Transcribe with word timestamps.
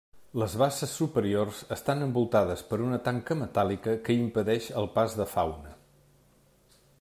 Les 0.43 0.53
basses 0.59 0.93
superiors 1.01 1.59
estan 1.75 2.01
envoltades 2.05 2.63
per 2.71 2.79
una 2.87 2.99
tanca 3.09 3.37
metàl·lica 3.43 3.95
que 4.09 4.17
impedeix 4.23 4.71
el 4.83 4.89
pas 4.97 5.19
de 5.21 5.29
fauna. 5.37 5.77